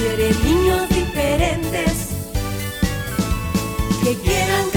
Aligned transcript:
quiere 0.00 0.32
niños 0.44 0.88
diferentes 0.88 2.08
que 4.02 4.16
quieran 4.16 4.69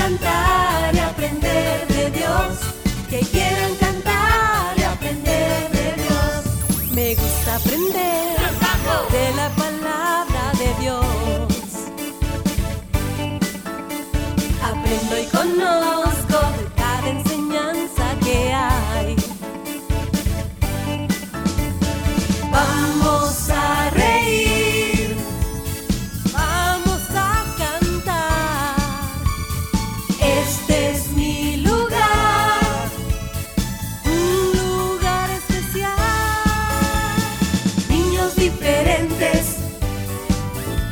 Diferentes, 38.32 39.58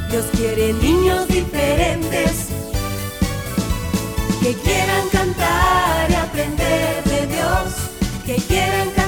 Dios 0.10 0.26
quiere 0.36 0.74
niños 0.74 1.28
diferentes 1.30 2.50
que 4.42 4.54
quieran 4.54 5.08
cantar 5.12 6.12
y 6.12 6.14
aprender 6.14 7.04
de 7.06 7.28
Dios, 7.28 7.74
que 8.26 8.36
quieran 8.36 8.90
cantar 8.90 9.01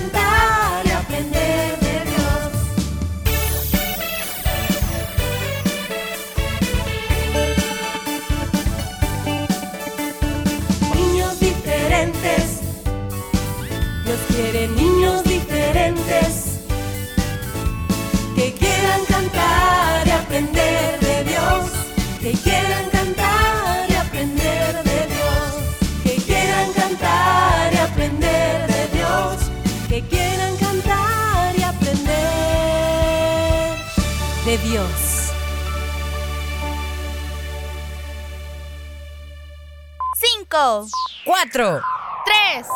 5, 40.54 40.88
4, 41.26 41.82
3, 42.26 42.68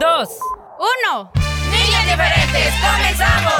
2, 0.00 0.28
1. 1.12 1.30
Niñas 1.70 2.04
diferentes, 2.06 2.72
comenzamos. 2.80 3.52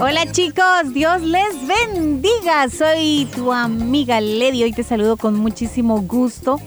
Hola 0.00 0.30
chicos, 0.30 0.94
Dios 0.94 1.22
les 1.22 1.66
bendiga. 1.66 2.68
Soy 2.70 3.28
tu 3.34 3.52
amiga 3.52 4.20
Lady. 4.20 4.62
Hoy 4.62 4.72
te 4.72 4.84
saludo 4.84 5.16
con 5.16 5.34
muchísimo 5.34 6.02
gusto 6.02 6.60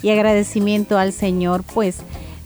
y 0.00 0.10
agradecimiento 0.10 0.96
al 0.96 1.12
Señor, 1.12 1.64
pues 1.64 2.02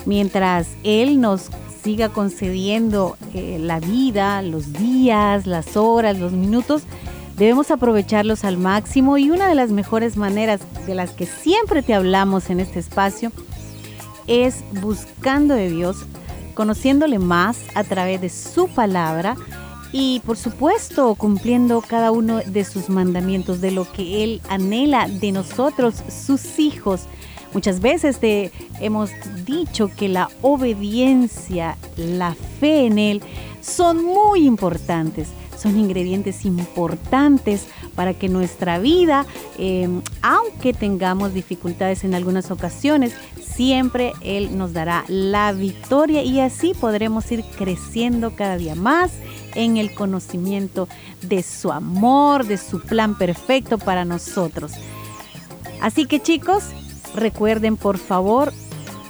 mientras 0.06 0.68
Él 0.84 1.20
nos 1.20 1.50
siga 1.82 2.10
concediendo 2.10 3.16
eh, 3.34 3.58
la 3.60 3.80
vida, 3.80 4.42
los 4.42 4.72
días, 4.72 5.46
las 5.46 5.76
horas, 5.76 6.18
los 6.18 6.32
minutos, 6.32 6.82
debemos 7.36 7.70
aprovecharlos 7.70 8.44
al 8.44 8.56
máximo 8.56 9.16
y 9.18 9.30
una 9.30 9.48
de 9.48 9.54
las 9.54 9.70
mejores 9.70 10.16
maneras 10.16 10.60
de 10.86 10.94
las 10.94 11.12
que 11.12 11.26
siempre 11.26 11.82
te 11.82 11.94
hablamos 11.94 12.50
en 12.50 12.60
este 12.60 12.78
espacio 12.78 13.32
es 14.26 14.62
buscando 14.80 15.54
de 15.54 15.70
Dios, 15.70 15.96
conociéndole 16.54 17.18
más 17.18 17.58
a 17.74 17.84
través 17.84 18.20
de 18.20 18.28
su 18.28 18.68
palabra 18.68 19.36
y 19.92 20.20
por 20.20 20.36
supuesto 20.36 21.14
cumpliendo 21.16 21.80
cada 21.80 22.12
uno 22.12 22.40
de 22.46 22.64
sus 22.64 22.88
mandamientos, 22.88 23.60
de 23.60 23.72
lo 23.72 23.90
que 23.90 24.22
Él 24.22 24.40
anhela 24.48 25.08
de 25.08 25.32
nosotros, 25.32 25.96
sus 26.26 26.58
hijos. 26.58 27.02
Muchas 27.52 27.80
veces 27.80 28.18
te 28.18 28.52
hemos 28.80 29.10
dicho 29.44 29.90
que 29.96 30.08
la 30.08 30.28
obediencia, 30.42 31.76
la 31.96 32.34
fe 32.60 32.86
en 32.86 32.98
Él 32.98 33.22
son 33.60 34.04
muy 34.04 34.46
importantes, 34.46 35.28
son 35.58 35.78
ingredientes 35.78 36.44
importantes 36.44 37.66
para 37.94 38.14
que 38.14 38.28
nuestra 38.28 38.78
vida, 38.78 39.26
eh, 39.58 39.88
aunque 40.22 40.72
tengamos 40.72 41.34
dificultades 41.34 42.04
en 42.04 42.14
algunas 42.14 42.50
ocasiones, 42.50 43.14
siempre 43.42 44.12
Él 44.22 44.56
nos 44.56 44.72
dará 44.72 45.04
la 45.08 45.52
victoria 45.52 46.22
y 46.22 46.40
así 46.40 46.72
podremos 46.72 47.30
ir 47.32 47.44
creciendo 47.58 48.34
cada 48.36 48.56
día 48.56 48.76
más 48.76 49.10
en 49.54 49.76
el 49.76 49.92
conocimiento 49.94 50.88
de 51.20 51.42
su 51.42 51.72
amor, 51.72 52.46
de 52.46 52.56
su 52.56 52.80
plan 52.80 53.18
perfecto 53.18 53.76
para 53.76 54.04
nosotros. 54.04 54.72
Así 55.80 56.06
que 56.06 56.20
chicos, 56.20 56.64
recuerden 57.14 57.76
por 57.76 57.98
favor, 57.98 58.52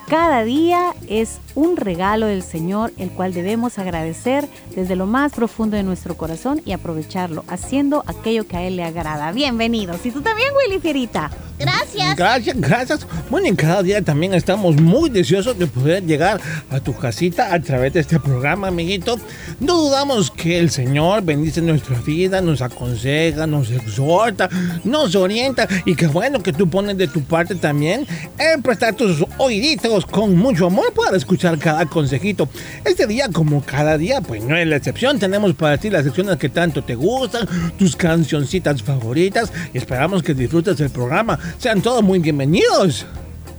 cada 0.08 0.42
día 0.42 0.94
es 1.08 1.38
un 1.54 1.76
regalo 1.76 2.26
del 2.26 2.42
Señor, 2.42 2.92
el 2.98 3.10
cual 3.10 3.32
debemos 3.32 3.78
agradecer 3.78 4.48
desde 4.74 4.96
lo 4.96 5.06
más 5.06 5.32
profundo 5.32 5.76
de 5.76 5.84
nuestro 5.84 6.16
corazón 6.16 6.60
y 6.64 6.72
aprovecharlo, 6.72 7.44
haciendo 7.46 8.02
aquello 8.08 8.46
que 8.46 8.56
a 8.56 8.62
Él 8.64 8.74
le 8.74 8.82
agrada. 8.82 9.30
Bienvenidos. 9.30 10.04
Y 10.04 10.10
tú 10.10 10.20
también, 10.20 10.48
Willy 10.66 10.80
Fierita. 10.80 11.30
Gracias. 11.60 12.16
Gracias, 12.16 12.56
gracias. 12.58 13.06
Bueno, 13.28 13.48
y 13.48 13.54
cada 13.54 13.82
día 13.82 14.00
también 14.02 14.32
estamos 14.34 14.80
muy 14.80 15.10
deseosos 15.10 15.58
de 15.58 15.66
poder 15.66 16.04
llegar 16.04 16.40
a 16.70 16.80
tu 16.80 16.94
casita 16.96 17.52
a 17.52 17.60
través 17.60 17.92
de 17.92 18.00
este 18.00 18.18
programa, 18.18 18.68
amiguito. 18.68 19.18
No 19.60 19.76
dudamos 19.76 20.30
que 20.30 20.58
el 20.58 20.70
Señor 20.70 21.22
bendice 21.22 21.60
nuestra 21.60 21.98
vida, 22.00 22.40
nos 22.40 22.62
aconseja, 22.62 23.46
nos 23.46 23.70
exhorta, 23.70 24.48
nos 24.84 25.14
orienta 25.14 25.68
y 25.84 25.94
que 25.94 26.06
bueno 26.06 26.42
que 26.42 26.52
tú 26.52 26.68
pones 26.68 26.96
de 26.96 27.08
tu 27.08 27.22
parte 27.22 27.54
también 27.54 28.06
en 28.38 28.62
prestar 28.62 28.94
tus 28.94 29.24
oíditos 29.38 30.06
con 30.06 30.36
mucho 30.36 30.66
amor 30.66 30.92
para 30.94 31.16
escuchar 31.16 31.58
cada 31.58 31.84
consejito. 31.86 32.48
Este 32.84 33.06
día, 33.06 33.28
como 33.30 33.62
cada 33.62 33.98
día, 33.98 34.20
pues 34.22 34.42
no 34.42 34.56
es 34.56 34.66
la 34.66 34.76
excepción. 34.76 35.18
Tenemos 35.18 35.54
para 35.54 35.76
ti 35.76 35.90
las 35.90 36.04
secciones 36.04 36.38
que 36.38 36.48
tanto 36.48 36.82
te 36.82 36.94
gustan, 36.94 37.46
tus 37.78 37.96
cancioncitas 37.96 38.82
favoritas 38.82 39.52
y 39.74 39.78
esperamos 39.78 40.22
que 40.22 40.32
disfrutes 40.32 40.80
el 40.80 40.90
programa. 40.90 41.38
Sean 41.58 41.82
todos 41.82 42.02
muy 42.02 42.18
bienvenidos. 42.18 43.06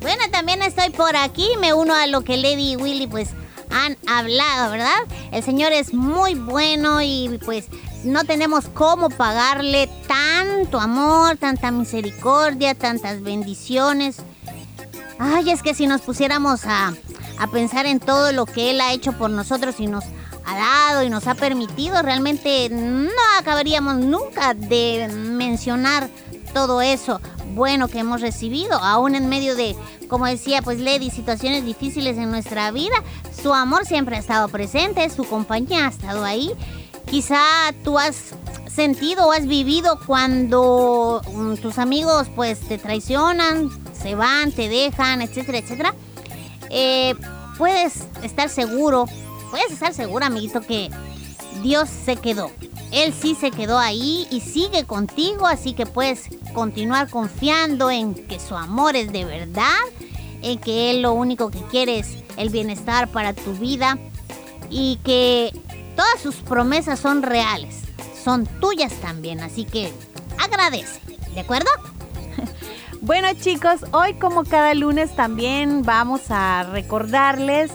Bueno, 0.02 0.24
también 0.32 0.62
estoy 0.62 0.90
por 0.90 1.16
aquí. 1.16 1.48
Me 1.60 1.74
uno 1.74 1.94
a 1.94 2.08
lo 2.08 2.22
que 2.22 2.38
Lady 2.38 2.74
y 2.74 2.76
Willy 2.76 3.08
pues 3.08 3.30
han 3.70 3.98
hablado, 4.08 4.72
¿verdad? 4.72 5.00
El 5.32 5.44
Señor 5.44 5.72
es 5.72 5.94
muy 5.94 6.36
bueno 6.36 7.02
y 7.02 7.40
pues 7.46 7.68
no 8.04 8.24
tenemos 8.24 8.66
cómo 8.74 9.10
pagarle 9.10 9.90
tanto 10.08 10.80
amor, 10.80 11.38
tanta 11.38 11.72
misericordia, 11.72 12.76
tantas 12.76 13.22
bendiciones. 13.22 14.18
Ay, 15.20 15.52
es 15.52 15.62
que 15.62 15.74
si 15.74 15.88
nos 15.88 16.02
pusiéramos 16.02 16.66
a, 16.66 16.94
a 17.38 17.48
pensar 17.48 17.86
en 17.86 18.00
todo 18.00 18.32
lo 18.32 18.46
que 18.46 18.72
Él 18.72 18.82
ha 18.82 18.92
hecho 18.94 19.14
por 19.14 19.30
nosotros 19.30 19.76
y 19.80 19.88
nos 19.88 20.04
ha 20.46 20.56
dado 20.56 21.04
y 21.04 21.10
nos 21.10 21.28
ha 21.28 21.36
permitido, 21.36 22.02
realmente 22.02 22.70
no 22.70 23.12
acabaríamos 23.40 23.98
nunca 23.98 24.56
de 24.56 25.08
mencionar 25.14 26.10
todo 26.54 26.82
eso 26.82 27.20
bueno 27.54 27.88
que 27.88 28.00
hemos 28.00 28.22
recibido, 28.22 28.78
aún 28.78 29.16
en 29.16 29.30
medio 29.30 29.56
de, 29.56 29.76
como 30.08 30.26
decía 30.26 30.62
pues 30.62 30.80
Lady, 30.80 31.10
situaciones 31.10 31.66
difíciles 31.66 32.18
en 32.18 32.32
nuestra 32.32 32.72
vida, 32.72 32.96
su 33.42 33.54
amor 33.54 33.86
siempre 33.86 34.16
ha 34.16 34.20
estado 34.20 34.48
presente, 34.48 35.10
su 35.10 35.24
compañía 35.24 35.88
ha 35.88 35.90
estado 35.90 36.24
ahí. 36.24 36.52
Quizá 37.10 37.42
tú 37.84 38.00
has 38.00 38.34
sentido 38.74 39.28
o 39.28 39.32
has 39.32 39.46
vivido 39.48 40.00
cuando 40.06 41.22
mm, 41.34 41.56
tus 41.56 41.78
amigos 41.78 42.28
pues 42.36 42.60
te 42.60 42.78
traicionan, 42.78 43.70
se 43.94 44.16
van, 44.16 44.52
te 44.52 44.70
dejan, 44.70 45.22
etcétera, 45.22 45.58
etcétera. 45.58 45.96
Eh, 46.70 47.16
puedes 47.58 48.06
estar 48.24 48.50
seguro, 48.50 49.06
puedes 49.50 49.72
estar 49.72 49.94
seguro, 49.94 50.26
amiguito, 50.26 50.62
que 50.62 50.90
Dios 51.62 51.90
se 51.90 52.16
quedó. 52.16 52.52
Él 52.92 53.14
sí 53.14 53.36
se 53.36 53.52
quedó 53.52 53.80
ahí 53.80 54.28
y 54.30 54.42
sigue 54.42 54.86
contigo, 54.86 55.48
así 55.48 55.74
que 55.74 55.86
puedes 55.86 56.26
continuar 56.54 57.10
confiando 57.10 57.90
en 57.90 58.14
que 58.14 58.40
su 58.40 58.56
amor 58.56 58.96
es 58.96 59.12
de 59.12 59.24
verdad, 59.24 59.80
en 60.42 60.60
que 60.60 60.92
Él 60.92 61.02
lo 61.02 61.14
único 61.14 61.52
que 61.52 61.62
quiere 61.72 62.00
es 62.00 62.18
el 62.36 62.50
bienestar 62.50 63.08
para 63.08 63.34
tu 63.34 63.54
vida 63.54 63.98
y 64.70 64.98
que 65.04 65.52
todas 65.96 66.20
sus 66.22 66.36
promesas 66.36 67.00
son 67.00 67.24
reales, 67.24 67.82
son 68.24 68.46
tuyas 68.60 68.94
también, 68.96 69.40
así 69.40 69.64
que 69.64 69.92
agradece, 70.38 71.00
¿de 71.34 71.42
acuerdo? 71.42 71.70
Bueno 73.04 73.30
chicos, 73.34 73.80
hoy 73.94 74.14
como 74.14 74.44
cada 74.44 74.76
lunes 74.76 75.16
también 75.16 75.82
vamos 75.82 76.22
a 76.30 76.70
recordarles 76.72 77.72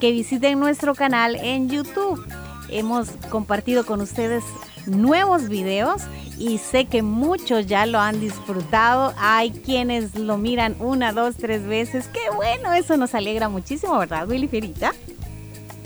que 0.00 0.12
visiten 0.12 0.58
nuestro 0.58 0.94
canal 0.94 1.36
en 1.36 1.68
YouTube. 1.68 2.26
Hemos 2.72 3.08
compartido 3.30 3.84
con 3.84 4.00
ustedes 4.00 4.42
nuevos 4.86 5.48
videos 5.48 6.02
y 6.38 6.58
sé 6.58 6.86
que 6.86 7.02
muchos 7.02 7.66
ya 7.66 7.86
lo 7.86 8.00
han 8.00 8.20
disfrutado. 8.20 9.14
Hay 9.18 9.50
quienes 9.50 10.14
lo 10.14 10.38
miran 10.38 10.76
una, 10.80 11.12
dos, 11.12 11.36
tres 11.36 11.64
veces. 11.64 12.08
Qué 12.08 12.34
bueno, 12.34 12.72
eso 12.72 12.96
nos 12.96 13.14
alegra 13.14 13.48
muchísimo, 13.48 13.98
¿verdad, 13.98 14.28
Willy 14.28 14.48
Ferita? 14.48 14.92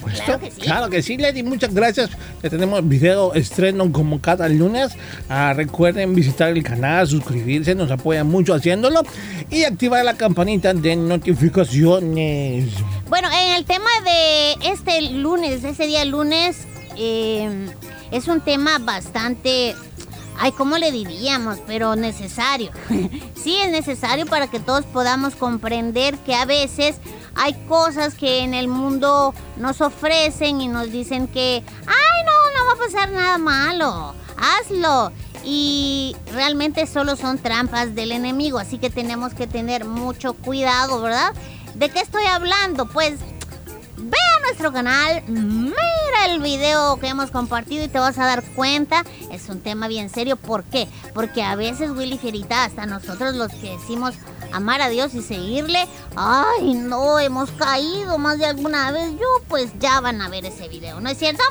Pues 0.00 0.20
Claro 0.20 0.40
que 0.40 0.50
sí. 0.50 0.60
Claro 0.60 0.90
que 0.90 1.02
sí, 1.02 1.16
Lady. 1.16 1.42
Muchas 1.42 1.74
gracias. 1.74 2.10
Ya 2.40 2.48
tenemos 2.48 2.86
video 2.88 3.34
estreno 3.34 3.90
como 3.90 4.20
cada 4.20 4.48
lunes. 4.48 4.92
Ah, 5.28 5.52
recuerden 5.52 6.14
visitar 6.14 6.50
el 6.50 6.62
canal, 6.62 7.08
suscribirse, 7.08 7.74
nos 7.74 7.90
apoyan 7.90 8.28
mucho 8.28 8.54
haciéndolo. 8.54 9.02
Y 9.50 9.64
activar 9.64 10.04
la 10.04 10.16
campanita 10.16 10.72
de 10.74 10.94
notificaciones. 10.94 12.66
Bueno, 13.08 13.28
en 13.32 13.56
el 13.56 13.64
tema 13.64 13.90
de 14.04 14.70
este 14.70 15.10
lunes, 15.10 15.64
ese 15.64 15.86
día 15.86 16.04
lunes, 16.04 16.66
eh, 16.96 17.70
es 18.10 18.28
un 18.28 18.40
tema 18.40 18.78
bastante, 18.78 19.74
ay, 20.38 20.52
¿cómo 20.52 20.78
le 20.78 20.92
diríamos? 20.92 21.58
Pero 21.66 21.96
necesario. 21.96 22.70
sí, 23.34 23.56
es 23.56 23.70
necesario 23.70 24.26
para 24.26 24.48
que 24.48 24.60
todos 24.60 24.84
podamos 24.86 25.34
comprender 25.34 26.16
que 26.18 26.34
a 26.34 26.44
veces 26.44 26.96
hay 27.34 27.54
cosas 27.68 28.14
que 28.14 28.40
en 28.40 28.54
el 28.54 28.68
mundo 28.68 29.34
nos 29.56 29.80
ofrecen 29.80 30.60
y 30.60 30.68
nos 30.68 30.90
dicen 30.90 31.28
que, 31.28 31.62
ay, 31.86 32.24
no, 32.24 32.58
no 32.58 32.66
va 32.66 32.72
a 32.72 32.86
pasar 32.86 33.10
nada 33.10 33.38
malo, 33.38 34.14
hazlo. 34.36 35.12
Y 35.44 36.16
realmente 36.32 36.86
solo 36.86 37.14
son 37.14 37.38
trampas 37.38 37.94
del 37.94 38.10
enemigo, 38.10 38.58
así 38.58 38.78
que 38.78 38.90
tenemos 38.90 39.32
que 39.32 39.46
tener 39.46 39.84
mucho 39.84 40.34
cuidado, 40.34 41.00
¿verdad? 41.00 41.32
¿De 41.74 41.88
qué 41.88 42.00
estoy 42.00 42.24
hablando? 42.24 42.86
Pues 42.86 43.14
Ve 43.98 44.16
a 44.36 44.40
nuestro 44.42 44.72
canal, 44.72 45.22
mira 45.26 46.26
el 46.28 46.40
video 46.40 46.98
que 46.98 47.08
hemos 47.08 47.30
compartido 47.30 47.84
y 47.84 47.88
te 47.88 47.98
vas 47.98 48.18
a 48.18 48.26
dar 48.26 48.42
cuenta. 48.54 49.04
Es 49.32 49.48
un 49.48 49.60
tema 49.60 49.88
bien 49.88 50.10
serio. 50.10 50.36
¿Por 50.36 50.64
qué? 50.64 50.86
Porque 51.14 51.42
a 51.42 51.54
veces, 51.56 51.90
Willy 51.90 52.18
Fierita, 52.18 52.64
hasta 52.64 52.86
nosotros 52.86 53.34
los 53.34 53.52
que 53.52 53.70
decimos 53.70 54.14
amar 54.52 54.80
a 54.80 54.88
Dios 54.88 55.14
y 55.14 55.22
seguirle, 55.22 55.86
ay, 56.14 56.74
no, 56.74 57.18
hemos 57.18 57.50
caído 57.52 58.18
más 58.18 58.38
de 58.38 58.46
alguna 58.46 58.92
vez. 58.92 59.12
Yo, 59.12 59.26
pues 59.48 59.70
ya 59.80 60.00
van 60.00 60.20
a 60.20 60.28
ver 60.28 60.44
ese 60.44 60.68
video, 60.68 61.00
¿no 61.00 61.08
es 61.08 61.18
cierto? 61.18 61.42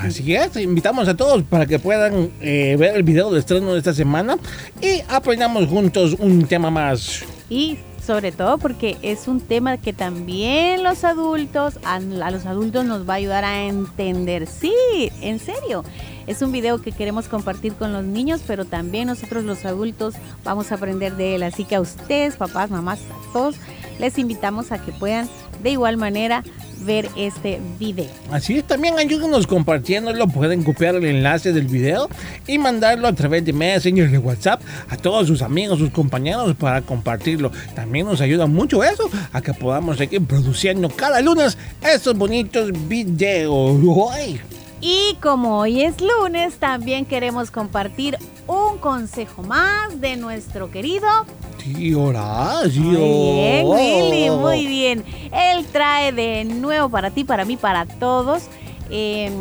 Así 0.00 0.34
es, 0.34 0.56
invitamos 0.56 1.06
a 1.06 1.16
todos 1.16 1.44
para 1.44 1.66
que 1.66 1.78
puedan 1.78 2.32
eh, 2.40 2.76
ver 2.76 2.96
el 2.96 3.04
video 3.04 3.30
de 3.30 3.38
estreno 3.38 3.72
de 3.72 3.78
esta 3.78 3.94
semana 3.94 4.36
y 4.80 5.02
aprendamos 5.08 5.68
juntos 5.68 6.16
un 6.18 6.46
tema 6.46 6.68
más. 6.70 7.22
Y 7.48 7.78
sobre 8.04 8.32
todo 8.32 8.58
porque 8.58 8.98
es 9.02 9.28
un 9.28 9.40
tema 9.40 9.78
que 9.78 9.92
también 9.92 10.82
los 10.82 11.04
adultos, 11.04 11.78
a, 11.84 12.00
los 12.00 12.46
adultos 12.46 12.84
nos 12.84 13.08
va 13.08 13.14
a 13.14 13.16
ayudar 13.16 13.44
a 13.44 13.64
entender. 13.64 14.46
Sí, 14.46 14.74
en 15.20 15.38
serio. 15.38 15.84
Es 16.26 16.40
un 16.40 16.52
video 16.52 16.80
que 16.80 16.92
queremos 16.92 17.28
compartir 17.28 17.74
con 17.74 17.92
los 17.92 18.04
niños, 18.04 18.42
pero 18.46 18.64
también 18.64 19.08
nosotros 19.08 19.44
los 19.44 19.64
adultos 19.64 20.14
vamos 20.42 20.72
a 20.72 20.76
aprender 20.76 21.16
de 21.16 21.34
él. 21.34 21.42
Así 21.42 21.64
que 21.64 21.76
a 21.76 21.80
ustedes, 21.80 22.36
papás, 22.36 22.70
mamás, 22.70 23.00
a 23.00 23.32
todos, 23.32 23.56
les 23.98 24.18
invitamos 24.18 24.72
a 24.72 24.78
que 24.78 24.92
puedan 24.92 25.28
de 25.62 25.70
igual 25.70 25.96
manera 25.96 26.42
ver 26.84 27.08
este 27.16 27.60
video. 27.78 28.10
Así 28.30 28.58
es, 28.58 28.64
también 28.64 28.98
ayúdenos 28.98 29.46
compartiéndolo. 29.46 30.26
Pueden 30.28 30.62
copiar 30.62 30.94
el 30.94 31.04
enlace 31.04 31.52
del 31.52 31.66
video 31.66 32.08
y 32.46 32.58
mandarlo 32.58 33.08
a 33.08 33.12
través 33.12 33.44
de 33.44 33.52
Messenger 33.52 34.10
de 34.10 34.18
WhatsApp 34.18 34.60
a 34.88 34.96
todos 34.96 35.26
sus 35.26 35.42
amigos, 35.42 35.78
sus 35.78 35.90
compañeros 35.90 36.54
para 36.56 36.82
compartirlo. 36.82 37.50
También 37.74 38.06
nos 38.06 38.20
ayuda 38.20 38.46
mucho 38.46 38.84
eso 38.84 39.08
a 39.32 39.40
que 39.40 39.54
podamos 39.54 39.98
seguir 39.98 40.24
produciendo 40.24 40.88
cada 40.88 41.20
lunes 41.20 41.56
estos 41.82 42.16
bonitos 42.16 42.70
videos. 42.88 43.76
¡Ay! 44.12 44.40
Y 44.86 45.16
como 45.22 45.60
hoy 45.60 45.80
es 45.80 45.96
lunes, 46.02 46.56
también 46.56 47.06
queremos 47.06 47.50
compartir 47.50 48.18
un 48.46 48.76
consejo 48.76 49.42
más 49.42 49.98
de 49.98 50.18
nuestro 50.18 50.70
querido 50.70 51.08
Tío 51.56 52.02
Horacio. 52.02 52.82
Muy 52.82 52.92
bien, 52.92 53.66
Willy, 53.66 54.30
muy 54.30 54.66
bien. 54.66 55.04
Él 55.32 55.64
trae 55.72 56.12
de 56.12 56.44
nuevo 56.44 56.90
para 56.90 57.10
ti, 57.10 57.24
para 57.24 57.46
mí, 57.46 57.56
para 57.56 57.86
todos. 57.86 58.42
eh, 58.90 59.32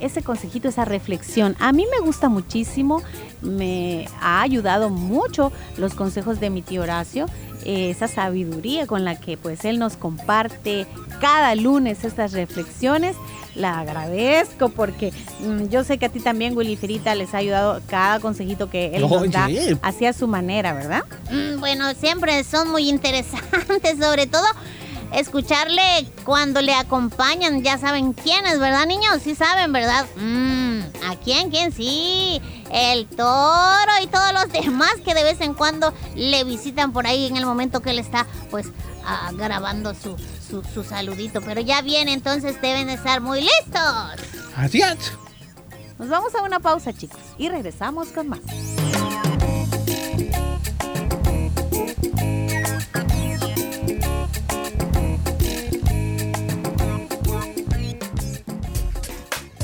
ese 0.00 0.22
consejito, 0.22 0.68
esa 0.68 0.84
reflexión. 0.84 1.56
A 1.60 1.72
mí 1.72 1.86
me 1.90 2.04
gusta 2.04 2.28
muchísimo, 2.28 3.02
me 3.42 4.06
ha 4.20 4.42
ayudado 4.42 4.90
mucho 4.90 5.52
los 5.76 5.94
consejos 5.94 6.40
de 6.40 6.50
mi 6.50 6.62
tío 6.62 6.82
Horacio, 6.82 7.26
eh, 7.64 7.90
esa 7.90 8.08
sabiduría 8.08 8.86
con 8.86 9.04
la 9.04 9.20
que 9.20 9.36
pues 9.36 9.64
él 9.64 9.78
nos 9.78 9.96
comparte 9.96 10.86
cada 11.20 11.54
lunes 11.54 12.04
estas 12.04 12.32
reflexiones. 12.32 13.16
La 13.54 13.80
agradezco 13.80 14.68
porque 14.68 15.12
mm, 15.40 15.68
yo 15.68 15.84
sé 15.84 15.98
que 15.98 16.06
a 16.06 16.08
ti 16.08 16.20
también, 16.20 16.56
Willy 16.56 16.76
Ferita, 16.76 17.14
les 17.14 17.34
ha 17.34 17.38
ayudado 17.38 17.80
cada 17.88 18.20
consejito 18.20 18.70
que 18.70 18.94
él 18.94 19.02
nos 19.02 19.30
da 19.30 19.48
hacia 19.82 20.12
su 20.12 20.26
manera, 20.28 20.72
¿verdad? 20.72 21.04
Mm, 21.30 21.60
bueno, 21.60 21.92
siempre 21.94 22.44
son 22.44 22.70
muy 22.70 22.88
interesantes, 22.88 23.98
sobre 24.00 24.26
todo 24.26 24.46
escucharle 25.12 25.82
cuando 26.24 26.60
le 26.62 26.74
acompañan. 26.74 27.62
Ya 27.62 27.78
saben 27.78 28.12
quiénes, 28.12 28.58
¿verdad, 28.58 28.86
niños? 28.86 29.20
Sí 29.22 29.34
saben, 29.34 29.72
¿verdad? 29.72 30.06
Mm, 30.16 30.80
¿A 31.08 31.16
quién? 31.16 31.50
¿Quién? 31.50 31.72
Sí, 31.72 32.40
el 32.72 33.06
toro 33.06 33.92
y 34.02 34.06
todos 34.06 34.32
los 34.32 34.52
demás 34.52 34.92
que 35.04 35.14
de 35.14 35.24
vez 35.24 35.40
en 35.40 35.54
cuando 35.54 35.92
le 36.14 36.44
visitan 36.44 36.92
por 36.92 37.06
ahí 37.06 37.26
en 37.26 37.36
el 37.36 37.46
momento 37.46 37.80
que 37.80 37.90
él 37.90 37.98
está, 37.98 38.26
pues, 38.50 38.66
grabando 39.32 39.94
su, 39.94 40.16
su, 40.48 40.62
su 40.62 40.84
saludito. 40.84 41.40
Pero 41.40 41.60
ya 41.60 41.82
viene, 41.82 42.12
entonces 42.12 42.60
deben 42.60 42.86
de 42.86 42.94
estar 42.94 43.20
muy 43.20 43.40
listos. 43.40 44.28
Así 44.56 44.80
es. 44.80 45.12
Nos 45.98 46.08
vamos 46.08 46.34
a 46.34 46.42
una 46.42 46.60
pausa, 46.60 46.92
chicos, 46.92 47.20
y 47.36 47.48
regresamos 47.48 48.08
con 48.08 48.28
más. 48.28 48.40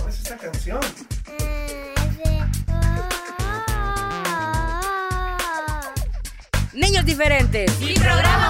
esta 0.08 0.36
canción? 0.36 0.80
Niños 6.74 7.04
diferentes. 7.04 7.80
Mi 7.80 7.94
programa 7.94 8.45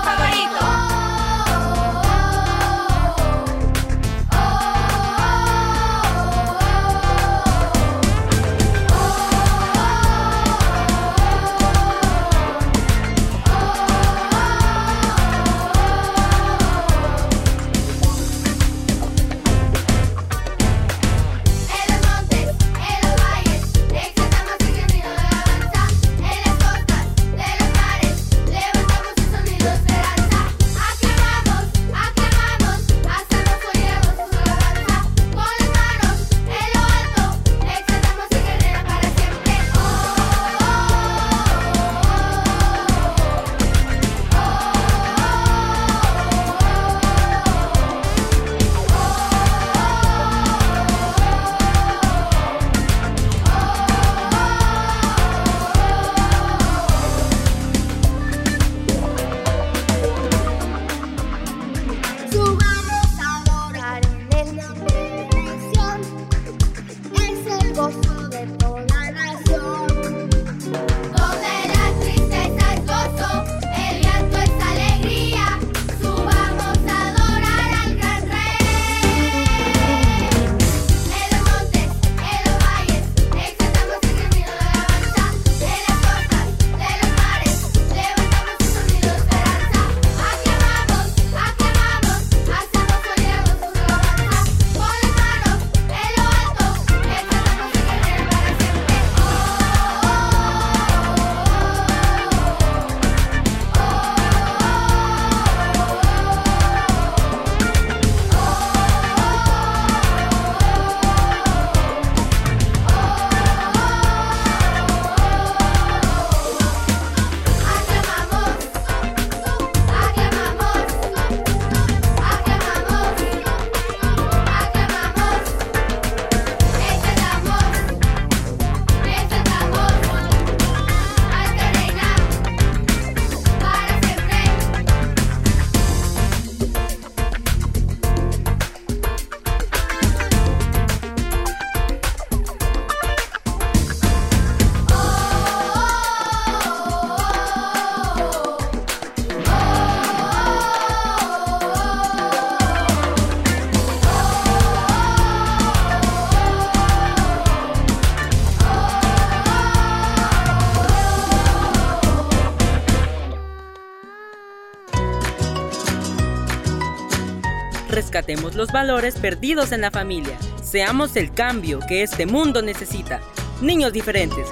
Rescatemos 168.17 168.55
los 168.55 168.73
valores 168.73 169.17
perdidos 169.17 169.73
en 169.73 169.83
la 169.83 169.91
familia. 169.91 170.39
Seamos 170.65 171.17
el 171.17 171.35
cambio 171.35 171.81
que 171.87 172.03
este 172.03 172.25
mundo 172.25 172.63
necesita. 172.63 173.21
Niños 173.61 173.93
diferentes. 173.93 174.49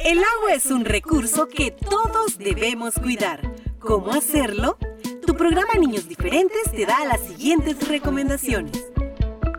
El 0.00 0.20
agua 0.20 0.54
es 0.54 0.64
un 0.70 0.86
recurso 0.86 1.46
que 1.46 1.70
todos 1.70 2.38
debemos 2.38 2.94
cuidar. 2.94 3.42
¿Cómo 3.78 4.14
hacerlo? 4.14 4.78
Tu 5.26 5.34
programa 5.34 5.74
Niños 5.78 6.08
Diferentes 6.08 6.72
te 6.74 6.86
da 6.86 7.04
las 7.04 7.20
siguientes 7.20 7.86
recomendaciones. 7.86 8.83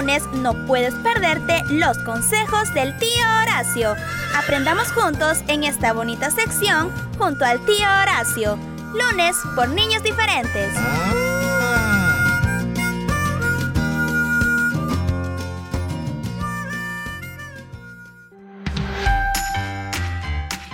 Lunes 0.00 0.22
no 0.32 0.54
puedes 0.66 0.94
perderte 0.94 1.62
los 1.68 1.98
consejos 1.98 2.72
del 2.72 2.96
tío 2.98 3.26
Horacio. 3.42 3.94
Aprendamos 4.34 4.90
juntos 4.92 5.38
en 5.46 5.62
esta 5.62 5.92
bonita 5.92 6.30
sección 6.30 6.90
junto 7.18 7.44
al 7.44 7.62
tío 7.66 7.86
Horacio. 8.02 8.58
Lunes 8.94 9.36
por 9.54 9.68
niños 9.68 10.02
diferentes. 10.02 10.72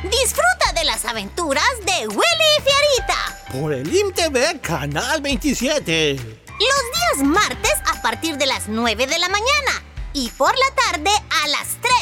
Disfruta 0.04 0.72
de 0.76 0.84
las 0.84 1.04
aventuras 1.04 1.64
de 1.84 2.06
Willy 2.06 2.22
y 2.58 2.62
Fiarita. 2.62 3.60
Por 3.60 3.72
el 3.72 3.92
IMTV 3.92 4.60
Canal 4.60 5.20
27. 5.20 6.45
Los 6.58 7.20
días 7.20 7.28
martes 7.28 7.74
a 7.86 8.00
partir 8.00 8.38
de 8.38 8.46
las 8.46 8.68
9 8.68 9.06
de 9.06 9.18
la 9.18 9.28
mañana 9.28 9.82
y 10.14 10.30
por 10.30 10.54
la 10.56 10.74
tarde 10.74 11.10
a 11.44 11.48
las 11.48 11.76
3. 11.80 11.92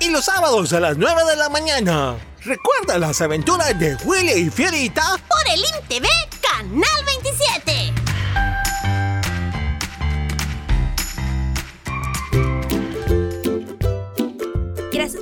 Y 0.00 0.10
los 0.10 0.26
sábados 0.26 0.72
a 0.74 0.80
las 0.80 0.98
9 0.98 1.24
de 1.24 1.36
la 1.36 1.48
mañana. 1.48 2.16
Recuerda 2.40 2.98
las 2.98 3.22
aventuras 3.22 3.78
de 3.78 3.96
Willy 4.04 4.32
y 4.32 4.50
Fierita. 4.50 5.16
Por 5.28 5.52
el 5.54 5.60
IMTV 5.60 6.06
Canal 6.42 7.04
27. 7.06 7.81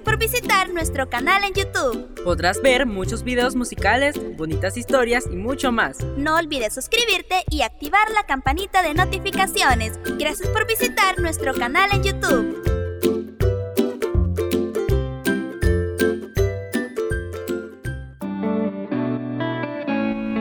Gracias 0.01 0.05
por 0.05 0.19
visitar 0.19 0.71
nuestro 0.71 1.11
canal 1.11 1.45
en 1.45 1.53
YouTube. 1.53 2.23
Podrás 2.25 2.63
ver 2.63 2.87
muchos 2.87 3.23
videos 3.23 3.55
musicales, 3.55 4.17
bonitas 4.37 4.77
historias 4.79 5.25
y 5.31 5.37
mucho 5.37 5.73
más. 5.73 5.99
No 6.17 6.37
olvides 6.37 6.73
suscribirte 6.75 7.45
y 7.51 7.63
activar 7.63 8.11
la 8.11 8.23
campanita 8.25 8.83
de 8.83 8.95
notificaciones. 8.95 9.99
Gracias 10.19 10.49
por 10.49 10.67
visitar 10.67 11.19
nuestro 11.21 11.53
canal 11.55 11.91
en 11.93 12.03
YouTube. 12.03 12.63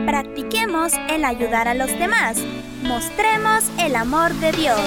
Practiquemos 0.06 0.92
el 1.10 1.24
ayudar 1.24 1.68
a 1.68 1.74
los 1.74 1.90
demás. 1.98 2.38
Mostremos 2.82 3.64
el 3.78 3.96
amor 3.96 4.32
de 4.34 4.52
Dios. 4.52 4.80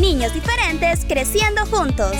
Niños 0.00 0.32
diferentes 0.32 1.04
creciendo 1.04 1.66
juntos. 1.66 2.16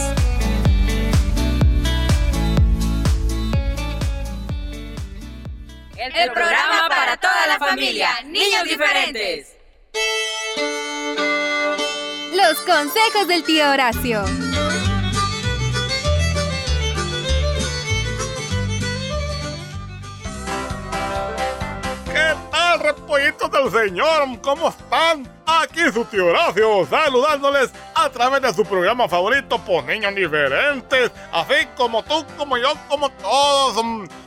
El, 6.04 6.32
programa 6.32 6.88
para 6.88 7.16
toda 7.16 7.46
la 7.46 7.58
familia. 7.60 8.10
Niños 8.24 8.64
diferentes. 8.64 9.54
Los 12.34 12.58
consejos 12.60 13.28
del 13.28 13.44
tío 13.44 13.70
Horacio. 13.70 14.24
¿Qué 22.06 22.36
tal, 22.50 22.80
repollitos 22.80 23.52
del 23.52 23.70
Señor? 23.70 24.40
¿Cómo 24.40 24.70
están? 24.70 25.30
Aquí 25.46 25.82
su 25.92 26.04
tío 26.06 26.26
Horacio, 26.26 26.84
saludándoles 26.90 27.70
a 28.02 28.10
través 28.10 28.42
de 28.42 28.52
su 28.52 28.64
programa 28.64 29.08
favorito 29.08 29.58
por 29.60 29.84
niños 29.84 30.12
diferentes, 30.16 31.12
así 31.30 31.54
como 31.76 32.02
tú, 32.02 32.26
como 32.36 32.58
yo, 32.58 32.72
como 32.88 33.08
todos. 33.10 33.76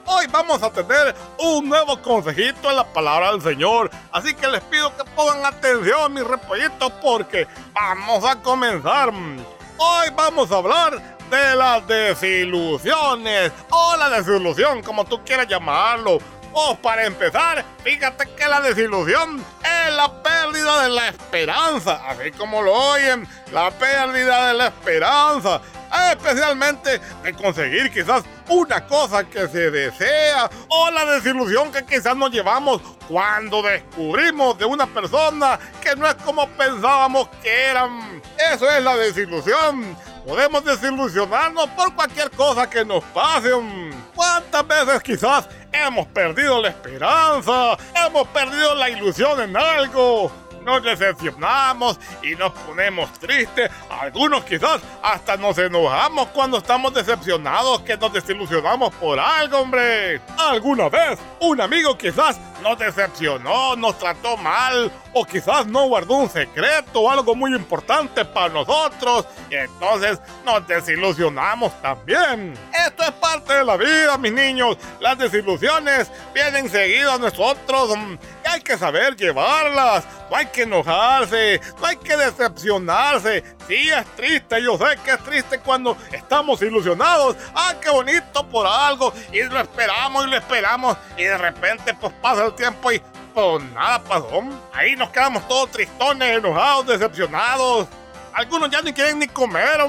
Hoy 0.06 0.28
vamos 0.32 0.64
a 0.64 0.72
tener 0.72 1.14
un 1.40 1.68
nuevo 1.68 2.02
consejito 2.02 2.70
en 2.70 2.78
la 2.78 2.86
palabra 2.86 3.34
del 3.34 3.42
Señor, 3.42 3.92
así 4.14 4.34
que 4.34 4.48
les 4.48 4.62
pido 4.64 4.96
que 4.96 5.04
pongan 5.12 5.46
atención, 5.46 6.14
mis 6.14 6.24
repollitos, 6.26 6.90
porque 7.02 7.48
vamos 7.74 8.24
a 8.24 8.42
comenzar. 8.42 9.10
Hoy 9.10 10.08
vamos 10.16 10.50
a 10.54 10.56
hablar 10.56 11.18
de 11.30 11.56
las 11.56 11.86
desilusiones, 11.86 13.52
o 13.72 13.98
la 13.98 14.10
desilusión, 14.10 14.84
como 14.84 15.04
tú 15.04 15.22
quieras 15.26 15.48
llamarlo. 15.48 16.20
Pues 16.56 16.78
para 16.78 17.06
empezar, 17.06 17.66
fíjate 17.84 18.34
que 18.34 18.48
la 18.48 18.62
desilusión 18.62 19.44
es 19.62 19.94
la 19.94 20.24
pérdida 20.24 20.84
de 20.84 20.90
la 20.90 21.10
esperanza, 21.10 22.02
así 22.08 22.32
como 22.32 22.62
lo 22.62 22.74
oyen, 22.74 23.28
la 23.52 23.70
pérdida 23.72 24.48
de 24.48 24.54
la 24.54 24.68
esperanza, 24.68 25.60
especialmente 26.14 27.02
de 27.24 27.34
conseguir 27.34 27.92
quizás 27.92 28.24
una 28.48 28.88
cosa 28.88 29.26
que 29.26 29.50
se 29.50 29.70
desea 29.70 30.50
o 30.70 30.92
la 30.92 31.04
desilusión 31.04 31.74
que 31.74 31.86
quizás 31.86 32.16
nos 32.16 32.32
llevamos 32.32 32.82
cuando 33.10 33.62
descubrimos 33.62 34.58
de 34.58 34.64
una 34.64 34.88
persona 34.88 35.60
que 35.82 35.94
no 35.98 36.08
es 36.08 36.16
como 36.16 36.48
pensábamos 36.52 37.28
que 37.44 37.66
eran. 37.66 38.22
Eso 38.54 38.70
es 38.70 38.82
la 38.82 38.96
desilusión. 38.96 39.98
Podemos 40.26 40.64
desilusionarnos 40.64 41.68
por 41.72 41.94
cualquier 41.94 42.32
cosa 42.32 42.70
que 42.70 42.86
nos 42.86 43.04
pase. 43.04 43.52
¿Cuántas 44.16 44.66
veces 44.66 45.04
quizás 45.04 45.48
hemos 45.84 46.08
perdido 46.08 46.62
la 46.62 46.70
esperanza? 46.70 47.78
Hemos 48.06 48.28
perdido 48.30 48.76
la 48.76 48.90
ilusión 48.90 49.42
en 49.42 49.56
algo. 49.56 50.32
Nos 50.64 50.82
decepcionamos 50.82 52.00
y 52.24 52.36
nos 52.36 52.52
ponemos 52.52 53.12
tristes. 53.20 53.70
Algunos 53.88 54.44
quizás 54.46 54.82
hasta 55.04 55.38
nos 55.38 55.58
enojamos 55.60 56.30
cuando 56.30 56.58
estamos 56.58 56.92
decepcionados 56.92 57.82
que 57.82 57.96
nos 57.98 58.12
desilusionamos 58.12 58.94
por 58.96 59.20
algo, 59.20 59.60
hombre. 59.60 60.22
Alguna 60.40 60.90
vez 60.90 61.20
un 61.40 61.62
amigo 61.62 61.96
quizás 61.96 62.40
nos 62.66 62.80
decepcionó, 62.80 63.76
nos 63.76 64.00
trató 64.00 64.36
mal 64.38 64.92
o 65.14 65.24
quizás 65.24 65.68
no 65.68 65.88
guardó 65.88 66.16
un 66.16 66.30
secreto 66.30 67.02
o 67.02 67.12
algo 67.12 67.36
muy 67.36 67.54
importante 67.54 68.26
para 68.26 68.50
nosotros 68.50 69.28
y 69.52 69.56
entonces 69.56 70.20
nos 70.44 70.68
desilusionamos 70.68 71.80
también. 71.84 72.56
Esto 72.88 73.04
es 73.04 73.12
parte 73.12 73.54
de 73.54 73.66
la 73.66 73.78
vida, 73.78 74.18
mis 74.18 74.34
niños. 74.34 74.78
Las 75.00 75.16
desilusiones 75.16 76.12
vienen 76.34 76.68
seguidas 76.68 77.14
a 77.14 77.18
nosotros 77.20 77.96
mm, 77.96 78.14
y 78.14 78.48
hay 78.48 78.62
que 78.62 78.78
saber 78.80 79.16
llevarlas. 79.16 80.04
No 80.30 80.38
hay 80.38 80.48
que 80.48 80.64
enojarse, 80.64 81.62
no 81.80 81.86
hay 81.86 81.98
que 81.98 82.18
decepcionarse. 82.18 83.44
Sí, 83.68 83.90
es 83.90 84.06
triste, 84.16 84.62
yo 84.64 84.76
sé 84.76 84.98
que 85.04 85.12
es 85.12 85.20
triste 85.20 85.60
cuando 85.60 85.96
estamos 86.12 86.62
ilusionados. 86.64 87.36
Ah, 87.54 87.76
qué 87.80 87.92
bonito 87.92 88.48
por 88.48 88.66
algo 88.66 89.14
y 89.32 89.44
lo 89.44 89.60
esperamos 89.60 90.26
y 90.26 90.30
lo 90.30 90.38
esperamos 90.38 90.98
y 91.16 91.24
de 91.24 91.38
repente 91.38 91.94
pues 91.94 92.12
pasa 92.22 92.46
el 92.46 92.55
tiempo 92.56 92.92
y 92.92 93.02
pues 93.34 93.64
nada 93.74 94.02
pasó. 94.04 94.44
Ahí 94.74 94.96
nos 94.96 95.10
quedamos 95.10 95.48
todos 95.48 95.72
tristones, 95.72 96.38
enojados, 96.38 96.88
decepcionados. 96.88 97.88
Algunos 98.34 98.70
ya 98.70 98.82
ni 98.82 98.94
quieren 98.94 99.20
ni 99.20 99.28
comer. 99.28 99.80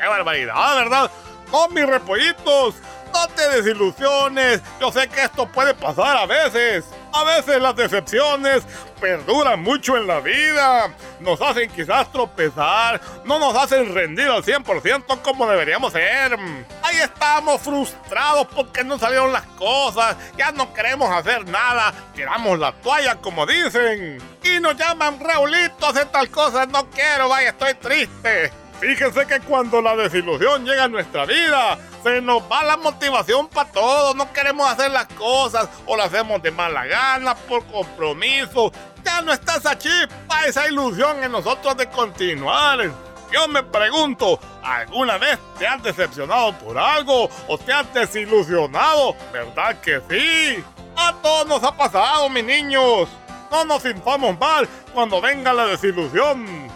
Qué 0.00 0.06
barbaridad, 0.06 0.76
¿verdad? 0.76 1.10
No, 1.52 1.68
mis 1.68 1.86
repollitos, 1.86 2.74
no 3.12 3.28
te 3.28 3.48
desilusiones. 3.50 4.60
Yo 4.80 4.90
sé 4.90 5.08
que 5.08 5.22
esto 5.22 5.46
puede 5.46 5.74
pasar 5.74 6.16
a 6.16 6.26
veces. 6.26 6.84
A 7.14 7.22
veces 7.22 7.62
las 7.62 7.76
decepciones 7.76 8.64
perduran 9.00 9.62
mucho 9.62 9.96
en 9.96 10.08
la 10.08 10.18
vida. 10.18 10.92
Nos 11.20 11.40
hacen 11.40 11.70
quizás 11.70 12.10
tropezar. 12.10 13.00
No 13.24 13.38
nos 13.38 13.54
hacen 13.54 13.94
rendir 13.94 14.26
al 14.26 14.42
100% 14.42 15.22
como 15.22 15.46
deberíamos 15.46 15.92
ser. 15.92 16.36
Ahí 16.82 16.96
estamos 16.96 17.60
frustrados 17.62 18.48
porque 18.48 18.82
no 18.82 18.98
salieron 18.98 19.32
las 19.32 19.46
cosas. 19.56 20.16
Ya 20.36 20.50
no 20.50 20.74
queremos 20.74 21.08
hacer 21.08 21.46
nada. 21.46 21.94
Tiramos 22.16 22.58
la 22.58 22.72
toalla 22.72 23.14
como 23.20 23.46
dicen. 23.46 24.18
Y 24.42 24.58
nos 24.58 24.76
llaman 24.76 25.20
Raulito, 25.20 25.86
hacer 25.86 26.06
tal 26.06 26.28
cosa. 26.30 26.66
No 26.66 26.90
quiero, 26.90 27.28
vaya, 27.28 27.50
estoy 27.50 27.74
triste. 27.74 28.63
Fíjense 28.80 29.26
que 29.26 29.40
cuando 29.40 29.80
la 29.80 29.96
desilusión 29.96 30.64
llega 30.64 30.84
a 30.84 30.88
nuestra 30.88 31.24
vida, 31.24 31.78
se 32.02 32.20
nos 32.20 32.42
va 32.42 32.62
la 32.64 32.76
motivación 32.76 33.48
para 33.48 33.70
todo. 33.70 34.14
No 34.14 34.32
queremos 34.32 34.68
hacer 34.68 34.90
las 34.90 35.06
cosas 35.06 35.68
o 35.86 35.96
las 35.96 36.06
hacemos 36.06 36.42
de 36.42 36.50
mala 36.50 36.84
gana, 36.86 37.34
por 37.34 37.64
compromiso. 37.66 38.72
Ya 39.04 39.22
no 39.22 39.32
está 39.32 39.56
esa 39.56 39.78
chispa, 39.78 40.44
esa 40.46 40.68
ilusión 40.68 41.22
en 41.22 41.32
nosotros 41.32 41.76
de 41.76 41.88
continuar. 41.88 42.90
Yo 43.32 43.48
me 43.48 43.62
pregunto, 43.62 44.38
¿alguna 44.62 45.18
vez 45.18 45.38
te 45.58 45.66
has 45.66 45.82
decepcionado 45.82 46.52
por 46.58 46.78
algo 46.78 47.28
o 47.48 47.58
te 47.58 47.72
has 47.72 47.92
desilusionado? 47.92 49.16
¿Verdad 49.32 49.80
que 49.80 50.00
sí? 50.08 50.62
A 50.96 51.12
todos 51.22 51.46
nos 51.46 51.64
ha 51.64 51.76
pasado, 51.76 52.28
mis 52.28 52.44
niños. 52.44 53.08
No 53.50 53.64
nos 53.64 53.82
sintamos 53.82 54.38
mal 54.38 54.68
cuando 54.92 55.20
venga 55.20 55.52
la 55.52 55.66
desilusión. 55.66 56.68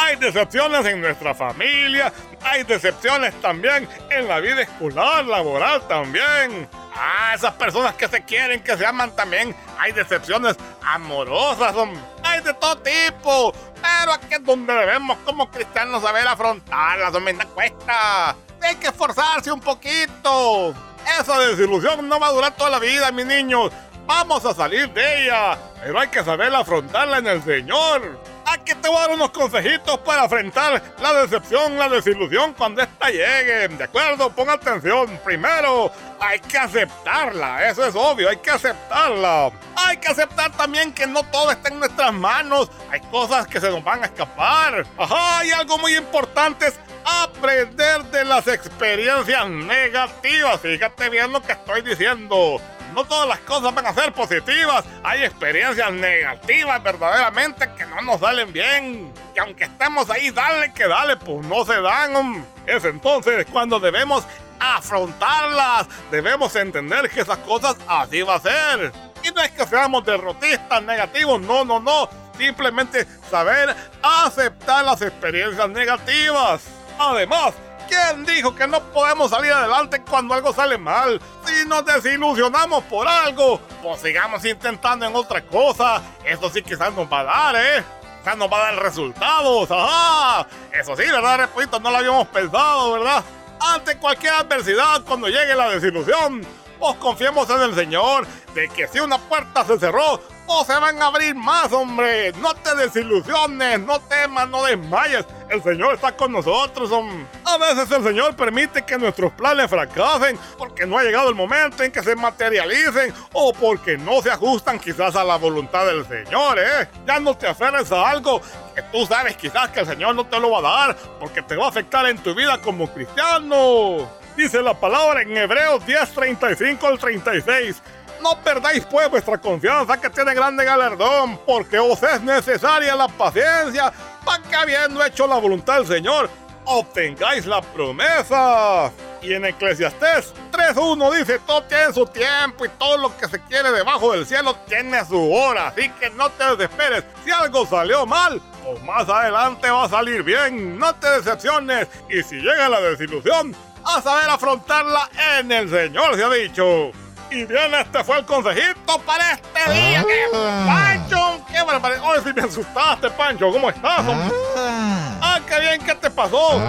Hay 0.00 0.16
decepciones 0.16 0.86
en 0.86 1.00
nuestra 1.02 1.34
familia, 1.34 2.10
hay 2.42 2.62
decepciones 2.64 3.38
también 3.42 3.86
en 4.08 4.26
la 4.26 4.40
vida 4.40 4.62
escolar, 4.62 5.26
laboral 5.26 5.86
también. 5.86 6.66
Ah, 6.96 7.32
esas 7.34 7.52
personas 7.54 7.94
que 7.94 8.08
se 8.08 8.24
quieren, 8.24 8.62
que 8.62 8.76
se 8.78 8.86
aman 8.86 9.14
también, 9.14 9.54
hay 9.78 9.92
decepciones 9.92 10.56
amorosas, 10.82 11.76
hombre. 11.76 12.00
hay 12.24 12.40
de 12.40 12.54
todo 12.54 12.78
tipo. 12.78 13.52
Pero 13.82 14.12
aquí 14.14 14.34
es 14.34 14.44
donde 14.44 14.72
debemos 14.72 15.18
como 15.18 15.50
cristianos 15.50 16.02
saber 16.02 16.26
afrontarlas, 16.26 17.14
hombre, 17.14 17.34
no 17.34 17.46
cuesta. 17.50 18.34
Hay 18.62 18.76
que 18.76 18.88
esforzarse 18.88 19.52
un 19.52 19.60
poquito. 19.60 20.74
Esa 21.20 21.38
desilusión 21.40 22.08
no 22.08 22.18
va 22.18 22.28
a 22.28 22.32
durar 22.32 22.56
toda 22.56 22.70
la 22.70 22.78
vida, 22.78 23.12
mis 23.12 23.26
niños. 23.26 23.70
Vamos 24.06 24.44
a 24.46 24.54
salir 24.54 24.90
de 24.92 25.24
ella, 25.24 25.58
pero 25.82 26.00
hay 26.00 26.08
que 26.08 26.24
saber 26.24 26.54
afrontarla 26.54 27.18
en 27.18 27.26
el 27.26 27.42
Señor. 27.42 28.18
Aquí 28.52 28.74
te 28.74 28.88
voy 28.88 28.96
a 28.96 29.00
dar 29.02 29.10
unos 29.10 29.30
consejitos 29.30 29.98
para 29.98 30.24
enfrentar 30.24 30.82
la 31.00 31.14
decepción, 31.22 31.78
la 31.78 31.88
desilusión 31.88 32.52
cuando 32.54 32.82
esta 32.82 33.08
llegue. 33.08 33.68
¿De 33.68 33.84
acuerdo? 33.84 34.28
Pon 34.30 34.50
atención. 34.50 35.20
Primero, 35.24 35.92
hay 36.18 36.40
que 36.40 36.58
aceptarla. 36.58 37.68
Eso 37.68 37.86
es 37.86 37.94
obvio, 37.94 38.28
hay 38.28 38.38
que 38.38 38.50
aceptarla. 38.50 39.52
Hay 39.76 39.98
que 39.98 40.08
aceptar 40.08 40.50
también 40.56 40.92
que 40.92 41.06
no 41.06 41.22
todo 41.24 41.52
está 41.52 41.68
en 41.68 41.78
nuestras 41.78 42.12
manos. 42.12 42.70
Hay 42.90 43.00
cosas 43.02 43.46
que 43.46 43.60
se 43.60 43.70
nos 43.70 43.84
van 43.84 44.02
a 44.02 44.06
escapar. 44.06 44.84
Ajá, 44.98 45.44
y 45.44 45.52
algo 45.52 45.78
muy 45.78 45.94
importante 45.96 46.66
es 46.66 46.80
aprender 47.04 48.02
de 48.06 48.24
las 48.24 48.48
experiencias 48.48 49.48
negativas. 49.48 50.60
Fíjate 50.60 51.08
bien 51.08 51.32
lo 51.32 51.40
que 51.40 51.52
estoy 51.52 51.82
diciendo. 51.82 52.60
No 52.94 53.04
todas 53.04 53.28
las 53.28 53.38
cosas 53.40 53.74
van 53.74 53.86
a 53.86 53.94
ser 53.94 54.12
positivas. 54.12 54.84
Hay 55.02 55.24
experiencias 55.24 55.92
negativas 55.92 56.82
verdaderamente 56.82 57.68
que 57.76 57.86
no 57.86 58.00
nos 58.02 58.20
salen 58.20 58.52
bien. 58.52 59.12
Y 59.34 59.38
aunque 59.38 59.64
estemos 59.64 60.10
ahí, 60.10 60.30
dale 60.30 60.72
que 60.72 60.86
dale, 60.86 61.16
pues 61.16 61.46
no 61.46 61.64
se 61.64 61.80
dan. 61.80 62.44
Es 62.66 62.84
entonces 62.84 63.46
cuando 63.50 63.80
debemos 63.80 64.24
afrontarlas. 64.60 65.86
Debemos 66.10 66.54
entender 66.56 67.08
que 67.10 67.20
esas 67.20 67.38
cosas 67.38 67.76
así 67.88 68.22
va 68.22 68.36
a 68.36 68.40
ser. 68.40 68.92
Y 69.22 69.30
no 69.30 69.42
es 69.42 69.50
que 69.50 69.66
seamos 69.66 70.04
derrotistas 70.04 70.82
negativos, 70.82 71.40
no, 71.40 71.64
no, 71.64 71.80
no. 71.80 72.08
Simplemente 72.38 73.06
saber 73.30 73.74
aceptar 74.02 74.84
las 74.84 75.02
experiencias 75.02 75.68
negativas. 75.68 76.62
Además, 76.98 77.54
¿Quién 77.90 78.24
dijo 78.24 78.54
que 78.54 78.68
no 78.68 78.80
podemos 78.92 79.30
salir 79.30 79.52
adelante 79.52 80.00
cuando 80.08 80.34
algo 80.34 80.54
sale 80.54 80.78
mal? 80.78 81.20
Si 81.44 81.68
nos 81.68 81.84
desilusionamos 81.84 82.84
por 82.84 83.08
algo, 83.08 83.60
pues 83.82 84.00
sigamos 84.00 84.44
intentando 84.44 85.06
en 85.06 85.16
otra 85.16 85.42
cosa. 85.42 86.00
Eso 86.24 86.48
sí 86.50 86.62
quizás 86.62 86.94
nos 86.94 87.12
va 87.12 87.20
a 87.20 87.24
dar, 87.24 87.56
¿eh? 87.56 87.84
Quizás 88.20 88.36
nos 88.36 88.48
va 88.48 88.58
a 88.58 88.72
dar 88.72 88.82
resultados. 88.84 89.68
¡Ajá! 89.72 90.46
Eso 90.72 90.94
sí, 90.94 91.02
¿verdad, 91.02 91.38
Repito? 91.38 91.80
No 91.80 91.90
lo 91.90 91.96
habíamos 91.96 92.28
pensado, 92.28 92.92
¿verdad? 92.92 93.24
Ante 93.58 93.98
cualquier 93.98 94.34
adversidad, 94.34 95.02
cuando 95.02 95.26
llegue 95.26 95.56
la 95.56 95.70
desilusión, 95.70 96.46
pues 96.78 96.94
confiemos 96.96 97.50
en 97.50 97.60
el 97.60 97.74
Señor 97.74 98.24
de 98.54 98.68
que 98.68 98.86
si 98.86 99.00
una 99.00 99.18
puerta 99.18 99.64
se 99.64 99.80
cerró, 99.80 100.22
pues 100.50 100.66
se 100.66 100.80
van 100.80 101.00
a 101.00 101.06
abrir 101.06 101.36
más, 101.36 101.72
hombre. 101.72 102.32
No 102.32 102.52
te 102.54 102.74
desilusiones, 102.74 103.78
no 103.78 104.00
temas, 104.00 104.48
no 104.48 104.64
desmayes. 104.64 105.24
El 105.48 105.62
Señor 105.62 105.94
está 105.94 106.16
con 106.16 106.32
nosotros, 106.32 106.90
hombre. 106.90 107.24
A 107.44 107.56
veces 107.56 107.88
el 107.92 108.02
Señor 108.02 108.34
permite 108.34 108.82
que 108.82 108.98
nuestros 108.98 109.30
planes 109.32 109.70
fracasen 109.70 110.36
porque 110.58 110.86
no 110.86 110.98
ha 110.98 111.04
llegado 111.04 111.28
el 111.28 111.36
momento 111.36 111.84
en 111.84 111.92
que 111.92 112.02
se 112.02 112.16
materialicen 112.16 113.14
o 113.32 113.52
porque 113.52 113.96
no 113.96 114.20
se 114.22 114.32
ajustan 114.32 114.80
quizás 114.80 115.14
a 115.14 115.22
la 115.22 115.36
voluntad 115.36 115.86
del 115.86 116.04
Señor, 116.04 116.58
¿eh? 116.58 116.88
Ya 117.06 117.20
no 117.20 117.36
te 117.36 117.46
aferres 117.46 117.92
a 117.92 118.10
algo 118.10 118.42
que 118.74 118.82
tú 118.90 119.06
sabes 119.06 119.36
quizás 119.36 119.68
que 119.68 119.80
el 119.80 119.86
Señor 119.86 120.16
no 120.16 120.26
te 120.26 120.40
lo 120.40 120.50
va 120.50 120.58
a 120.58 120.86
dar 120.86 120.96
porque 121.20 121.42
te 121.42 121.54
va 121.54 121.66
a 121.66 121.68
afectar 121.68 122.06
en 122.06 122.18
tu 122.18 122.34
vida 122.34 122.60
como 122.60 122.92
cristiano. 122.92 124.08
Dice 124.36 124.62
la 124.62 124.74
palabra 124.74 125.22
en 125.22 125.36
Hebreos 125.36 125.86
10, 125.86 126.10
35 126.10 126.86
al 126.86 126.98
36. 126.98 127.82
No 128.22 128.38
perdáis 128.42 128.84
pues 128.84 129.10
vuestra 129.10 129.38
confianza 129.38 130.00
que 130.00 130.10
tiene 130.10 130.34
grande 130.34 130.64
galardón, 130.64 131.38
porque 131.46 131.78
os 131.78 132.02
es 132.02 132.20
necesaria 132.20 132.94
la 132.94 133.08
paciencia 133.08 133.92
para 134.24 134.42
que 134.42 134.54
habiendo 134.54 135.04
hecho 135.04 135.26
la 135.26 135.36
voluntad 135.36 135.76
del 135.76 135.86
Señor, 135.86 136.28
obtengáis 136.64 137.46
la 137.46 137.62
promesa. 137.62 138.92
Y 139.22 139.34
en 139.34 139.44
Eclesiastés 139.44 140.32
3.1 140.50 141.18
dice, 141.18 141.38
todo 141.40 141.62
tiene 141.64 141.92
su 141.92 142.06
tiempo 142.06 142.64
y 142.64 142.68
todo 142.70 142.96
lo 142.96 143.16
que 143.16 143.28
se 143.28 143.40
quiere 143.42 143.70
debajo 143.70 144.12
del 144.12 144.26
cielo 144.26 144.56
tiene 144.66 145.04
su 145.04 145.32
hora, 145.32 145.68
así 145.68 145.90
que 146.00 146.10
no 146.10 146.30
te 146.30 146.56
desesperes. 146.56 147.04
Si 147.24 147.30
algo 147.30 147.66
salió 147.66 148.06
mal, 148.06 148.40
pues 148.64 148.82
más 148.82 149.08
adelante 149.08 149.70
va 149.70 149.84
a 149.84 149.88
salir 149.88 150.22
bien, 150.22 150.78
no 150.78 150.94
te 150.94 151.08
decepciones. 151.10 151.88
Y 152.08 152.22
si 152.22 152.36
llega 152.36 152.68
la 152.68 152.80
desilusión, 152.80 153.54
a 153.84 154.00
saber 154.02 154.28
afrontarla 154.28 155.08
en 155.38 155.52
el 155.52 155.70
Señor, 155.70 156.16
se 156.16 156.24
ha 156.24 156.30
dicho. 156.30 156.92
Y 157.30 157.44
bien, 157.44 157.72
este 157.74 158.02
fue 158.02 158.18
el 158.18 158.24
consejito 158.24 158.98
para 159.06 159.32
este 159.32 159.72
día. 159.72 160.04
¡Qué 160.04 160.36
Pancho! 160.66 161.40
¡Qué 161.50 161.62
barbaridad! 161.62 162.02
¡Ay, 162.04 162.20
si 162.24 162.32
me 162.32 162.42
asustaste, 162.42 163.08
Pancho! 163.10 163.52
¿Cómo 163.52 163.70
estás? 163.70 164.00
hombre? 164.00 164.36
¡Ah, 164.56 165.38
qué 165.46 165.60
bien! 165.60 165.80
¿Qué 165.80 165.94
te 165.94 166.10
pasó? 166.10 166.60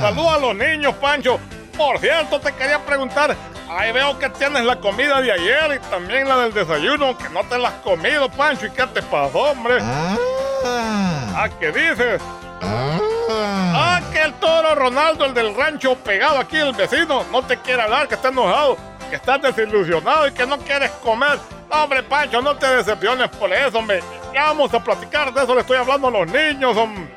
Saluda 0.00 0.34
a 0.36 0.38
los 0.38 0.56
niños, 0.56 0.94
Pancho. 0.94 1.38
Por 1.76 1.98
cierto, 1.98 2.40
te 2.40 2.52
quería 2.52 2.78
preguntar. 2.78 3.36
Ahí 3.68 3.92
veo 3.92 4.18
que 4.18 4.30
tienes 4.30 4.64
la 4.64 4.76
comida 4.76 5.20
de 5.20 5.30
ayer 5.30 5.74
y 5.74 5.90
también 5.90 6.26
la 6.26 6.38
del 6.38 6.54
desayuno, 6.54 7.16
que 7.18 7.28
no 7.28 7.44
te 7.44 7.58
la 7.58 7.68
has 7.68 7.74
comido, 7.76 8.30
Pancho. 8.30 8.64
¿Y 8.64 8.70
qué 8.70 8.86
te 8.86 9.02
pasó, 9.02 9.40
hombre? 9.40 9.78
¿Ah, 9.82 11.48
qué 11.60 11.70
dices? 11.70 12.22
Ah, 12.62 14.00
que 14.10 14.22
el 14.22 14.32
toro 14.34 14.74
Ronaldo, 14.74 15.26
el 15.26 15.34
del 15.34 15.54
rancho 15.54 15.94
pegado 15.96 16.38
aquí, 16.38 16.56
el 16.56 16.72
vecino, 16.72 17.24
no 17.30 17.42
te 17.42 17.58
quiere 17.58 17.82
hablar, 17.82 18.08
que 18.08 18.14
está 18.14 18.28
enojado, 18.28 18.76
que 19.10 19.16
estás 19.16 19.42
desilusionado 19.42 20.28
y 20.28 20.32
que 20.32 20.46
no 20.46 20.56
quieres 20.58 20.90
comer. 21.02 21.38
No, 21.68 21.84
hombre, 21.84 22.02
Pancho, 22.04 22.40
no 22.40 22.56
te 22.56 22.66
decepciones 22.66 23.28
por 23.30 23.52
eso, 23.52 23.78
hombre. 23.78 24.02
Ya 24.32 24.44
vamos 24.44 24.72
a 24.72 24.82
platicar 24.82 25.34
de 25.34 25.42
eso, 25.42 25.54
le 25.54 25.60
estoy 25.60 25.76
hablando 25.76 26.08
a 26.08 26.10
los 26.12 26.26
niños, 26.28 26.76
hombre. 26.76 27.12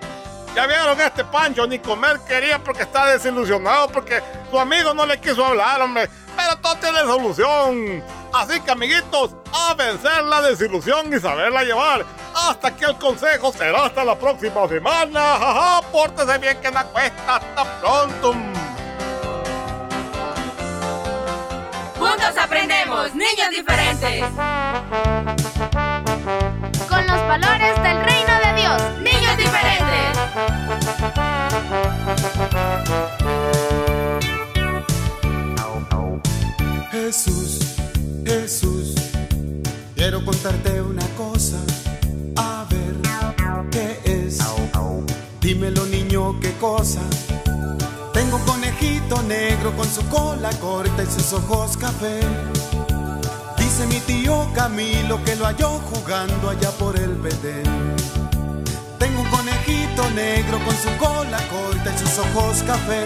Ya 0.55 0.67
vieron 0.67 0.99
este 0.99 1.23
Pancho, 1.23 1.65
ni 1.65 1.79
comer 1.79 2.19
quería 2.27 2.59
porque 2.59 2.83
está 2.83 3.07
desilusionado, 3.07 3.87
porque 3.87 4.21
su 4.51 4.59
amigo 4.59 4.93
no 4.93 5.05
le 5.05 5.19
quiso 5.19 5.45
hablar, 5.45 5.81
hombre. 5.81 6.09
Pero 6.35 6.57
todo 6.57 6.75
tiene 6.75 6.99
solución. 6.99 8.03
Así 8.33 8.59
que, 8.61 8.71
amiguitos, 8.71 9.35
a 9.51 9.73
vencer 9.75 10.23
la 10.23 10.41
desilusión 10.41 11.13
y 11.13 11.19
saberla 11.19 11.63
llevar. 11.63 12.05
Hasta 12.35 12.69
aquí 12.69 12.83
el 12.83 12.95
consejo 12.97 13.53
será 13.53 13.85
hasta 13.85 14.03
la 14.03 14.17
próxima 14.17 14.67
semana. 14.67 15.37
Jaja, 15.37 15.81
pórtese 15.91 16.37
bien 16.39 16.59
que 16.59 16.71
no 16.71 16.83
cuesta. 16.87 17.35
Hasta 17.35 17.79
pronto. 17.79 18.35
Juntos 22.03 22.37
aprendemos, 22.37 23.15
niños 23.15 23.49
diferentes. 23.49 24.25
Con 26.89 27.07
los 27.07 27.27
valores 27.29 27.81
del 27.81 28.03
reino 28.03 28.33
de 28.43 28.53
Dios. 28.59 28.81
Niños 28.99 29.37
diferentes. 29.37 30.17
Jesús, 36.91 37.59
Jesús, 38.25 38.95
quiero 39.95 40.25
contarte 40.25 40.81
una 40.81 41.05
cosa. 41.15 41.57
A 42.35 42.65
ver, 42.69 42.95
¿qué 43.71 43.99
es? 44.03 44.39
Dímelo, 45.39 45.85
niño, 45.85 46.37
¿qué 46.41 46.51
cosa? 46.59 47.01
Negro 49.21 49.71
con 49.77 49.87
su 49.87 50.01
cola 50.09 50.49
corta 50.59 51.03
y 51.03 51.05
sus 51.05 51.31
ojos 51.33 51.77
café. 51.77 52.19
Dice 53.57 53.85
mi 53.87 53.99
tío 54.01 54.49
Camilo 54.53 55.23
que 55.23 55.35
lo 55.35 55.45
halló 55.45 55.79
jugando 55.91 56.49
allá 56.49 56.71
por 56.71 56.97
el 56.97 57.15
Bedén. 57.15 57.63
Tengo 58.97 59.21
un 59.21 59.29
conejito 59.29 60.09
negro 60.11 60.59
con 60.65 60.75
su 60.75 60.89
cola 60.97 61.37
corta 61.47 61.93
y 61.93 61.97
sus 61.99 62.17
ojos 62.17 62.63
café. 62.63 63.05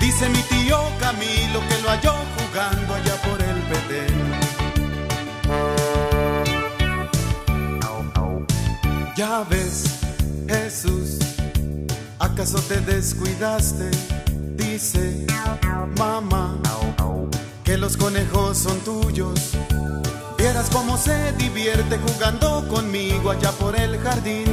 Dice 0.00 0.28
mi 0.30 0.42
tío 0.42 0.78
Camilo 0.98 1.60
que 1.68 1.82
lo 1.82 1.90
halló 1.90 2.14
jugando 2.38 2.94
allá 2.94 3.16
por 3.22 3.42
el 3.42 3.60
Bedén. 3.70 4.40
Ya 9.16 9.44
ves, 9.50 9.84
Jesús, 10.48 11.18
¿Acaso 12.18 12.58
te 12.60 12.80
descuidaste? 12.80 13.90
Dice 14.80 15.26
mamá 15.98 16.56
que 17.64 17.76
los 17.76 17.98
conejos 17.98 18.56
son 18.56 18.78
tuyos. 18.80 19.50
Vieras 20.38 20.70
cómo 20.70 20.96
se 20.96 21.32
divierte 21.32 21.98
jugando 21.98 22.66
conmigo 22.66 23.30
allá 23.30 23.52
por 23.52 23.78
el 23.78 23.98
jardín. 23.98 24.46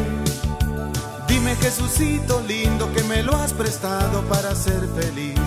Dime 1.30 1.56
Jesucito 1.56 2.44
lindo 2.46 2.92
que 2.94 3.04
me 3.04 3.24
lo 3.24 3.38
has 3.38 3.54
prestado 3.54 4.22
para 4.24 4.54
ser 4.54 4.82
feliz. 5.00 5.40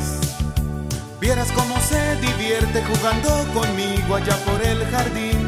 Vieras 1.21 1.53
cómo 1.53 1.79
se 1.83 2.17
divierte 2.17 2.83
jugando 2.83 3.29
conmigo 3.53 4.15
allá 4.17 4.37
por 4.47 4.63
el 4.63 4.83
jardín. 4.87 5.47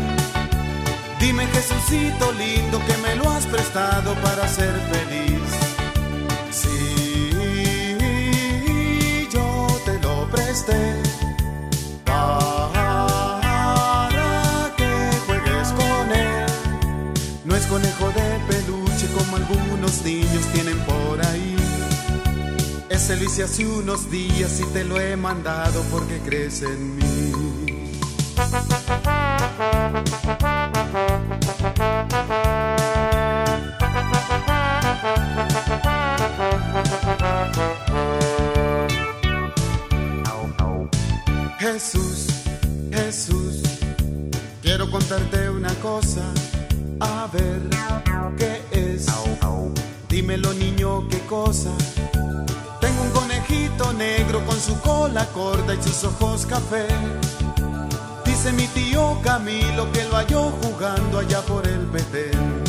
Dime 1.18 1.46
Jesucito 1.46 2.32
lindo 2.32 2.78
que 2.86 2.98
me 2.98 3.16
lo 3.16 3.30
has 3.30 3.46
prestado 3.46 4.14
para 4.16 4.46
ser 4.46 4.74
feliz. 4.92 5.41
Hace 23.42 23.66
unos 23.66 24.10
días 24.10 24.60
y 24.60 24.64
te 24.72 24.84
lo 24.84 25.00
he 25.00 25.16
mandado 25.16 25.82
porque 25.90 26.18
crees 26.20 26.62
en 26.62 26.96
mí. 26.96 27.21
Camilo 59.52 59.92
que 59.92 60.04
lo 60.04 60.16
halló 60.16 60.50
jugando 60.62 61.18
allá 61.18 61.42
por 61.42 61.66
el 61.66 61.84
Betén. 61.86 62.62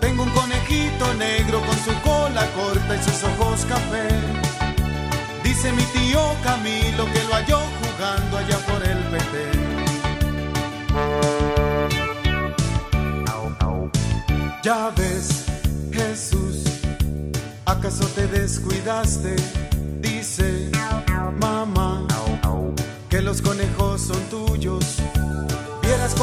Tengo 0.00 0.24
un 0.24 0.30
conejito 0.30 1.14
negro 1.14 1.60
con 1.60 1.76
su 1.78 1.92
cola 2.02 2.44
corta 2.56 2.96
y 2.96 3.02
sus 3.04 3.22
ojos 3.22 3.64
café. 3.66 4.08
Dice 5.44 5.70
mi 5.72 5.84
tío 5.84 6.20
Camilo 6.42 7.04
que 7.12 7.22
lo 7.28 7.34
halló 7.34 7.60
jugando 7.80 8.38
allá 8.38 8.58
por 8.66 8.82
el 8.82 9.00
Betén. 9.12 9.76
Ya 14.64 14.90
ves, 14.96 15.44
Jesús, 15.92 16.64
¿acaso 17.64 18.06
te 18.06 18.26
descuidaste? 18.26 19.36
Dice 20.00 20.68
mamá 21.40 22.04
que 23.08 23.22
los 23.22 23.40
conejos 23.40 24.00
son 24.00 24.20
tuyos. 24.30 24.45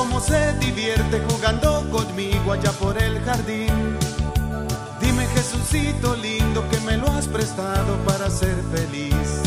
Cómo 0.03 0.19
se 0.19 0.53
divierte 0.59 1.21
jugando 1.29 1.89
conmigo 1.89 2.51
allá 2.51 2.73
por 2.73 3.01
el 3.01 3.21
jardín. 3.23 3.97
Dime 4.99 5.25
Jesucito 5.27 6.13
lindo 6.17 6.61
que 6.69 6.77
me 6.81 6.97
lo 6.97 7.07
has 7.07 7.25
prestado 7.25 7.95
para 8.05 8.29
ser 8.29 8.53
feliz. 8.75 9.41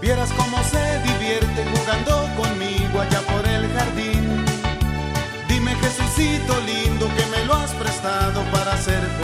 Vieras 0.00 0.30
cómo 0.32 0.58
se 0.64 0.98
divierte 1.06 1.64
jugando 1.76 2.28
conmigo 2.36 3.00
allá 3.00 3.20
por 3.20 3.46
el 3.48 3.72
jardín. 3.72 4.44
Dime 5.48 5.76
Jesucito 5.76 6.54
lindo 6.66 7.06
que 7.16 7.24
me 7.26 7.44
lo 7.44 7.54
has 7.54 7.70
prestado 7.70 8.42
para 8.50 8.76
ser 8.76 9.00
feliz. 9.00 9.21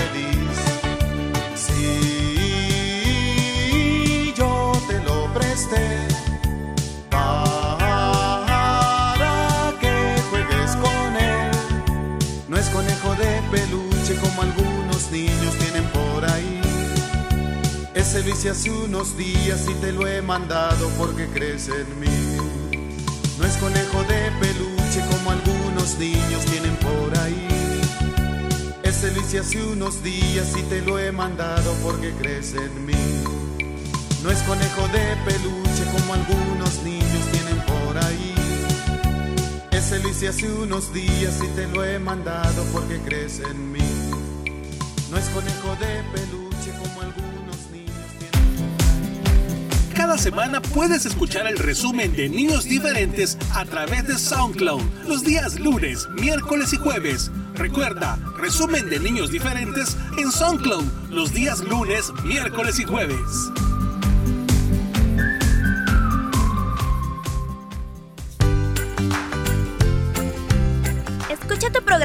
Ese 17.98 18.20
hice 18.30 18.50
hace 18.50 18.70
unos 18.70 19.16
días 19.16 19.66
y 19.68 19.74
te 19.80 19.90
lo 19.90 20.06
he 20.06 20.22
mandado 20.22 20.88
porque 20.96 21.26
crees 21.34 21.66
en 21.66 21.98
mí. 21.98 22.06
No 23.36 23.44
es 23.44 23.56
conejo 23.56 24.04
de 24.04 24.30
peluche 24.40 25.00
como 25.10 25.32
algunos 25.32 25.98
niños 25.98 26.44
tienen 26.44 26.76
por 26.76 27.18
ahí. 27.18 27.48
Ese 28.84 29.12
hice 29.18 29.40
hace 29.40 29.60
unos 29.64 30.00
días 30.04 30.56
y 30.56 30.62
te 30.62 30.80
lo 30.82 30.96
he 30.96 31.10
mandado 31.10 31.74
porque 31.82 32.12
crees 32.12 32.54
en 32.54 32.86
mí. 32.86 32.94
No 34.22 34.30
es 34.30 34.38
conejo 34.42 34.86
de 34.88 35.16
peluche 35.26 35.84
como 35.90 36.14
algunos 36.14 36.80
niños 36.84 37.24
tienen 37.32 37.58
por 37.66 37.98
ahí. 37.98 38.34
Ese 39.72 39.98
hice 40.08 40.28
hace 40.28 40.48
unos 40.48 40.94
días 40.94 41.40
y 41.42 41.48
te 41.48 41.66
lo 41.66 41.82
he 41.82 41.98
mandado 41.98 42.64
porque 42.72 43.00
crees 43.00 43.40
en 43.40 43.72
mí. 43.72 43.90
No 45.10 45.18
es 45.18 45.28
conejo 45.30 45.74
de 45.80 46.04
peluche 46.14 46.47
Cada 50.08 50.22
semana 50.22 50.62
puedes 50.62 51.04
escuchar 51.04 51.46
el 51.46 51.58
resumen 51.58 52.16
de 52.16 52.30
Niños 52.30 52.64
Diferentes 52.64 53.36
a 53.54 53.66
través 53.66 54.08
de 54.08 54.16
SoundCloud 54.16 54.80
los 55.06 55.22
días 55.22 55.60
lunes, 55.60 56.08
miércoles 56.18 56.72
y 56.72 56.78
jueves. 56.78 57.30
Recuerda, 57.56 58.18
resumen 58.38 58.88
de 58.88 59.00
Niños 59.00 59.30
Diferentes 59.30 59.98
en 60.16 60.32
SoundCloud 60.32 61.10
los 61.10 61.34
días 61.34 61.60
lunes, 61.60 62.10
miércoles 62.24 62.80
y 62.80 62.84
jueves. 62.84 63.20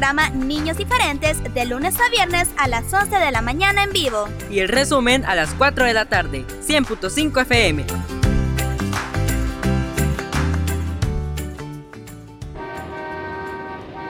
Programa 0.04 0.28
Niños 0.28 0.76
Diferentes 0.76 1.42
de 1.54 1.64
lunes 1.64 1.98
a 1.98 2.10
viernes 2.10 2.50
a 2.58 2.68
las 2.68 2.92
11 2.92 3.16
de 3.16 3.30
la 3.30 3.40
mañana 3.40 3.84
en 3.84 3.92
vivo. 3.94 4.28
Y 4.50 4.58
el 4.58 4.68
resumen 4.68 5.24
a 5.24 5.34
las 5.34 5.54
4 5.54 5.86
de 5.86 5.94
la 5.94 6.04
tarde, 6.04 6.44
100.5 6.62 7.40
FM. 7.40 7.86